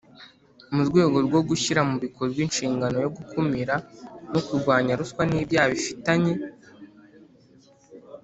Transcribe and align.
Mu 0.73 0.81
rwego 0.89 1.17
rwo 1.27 1.39
gushyira 1.49 1.81
mu 1.89 1.95
bikorwa 2.03 2.39
inshingano 2.45 2.97
yo 3.05 3.09
gukumira 3.17 3.75
no 4.31 4.39
kurwanya 4.47 4.93
ruswa 4.99 5.21
n 5.29 5.31
ibyaha 5.43 5.67
bifitanye 5.73 6.33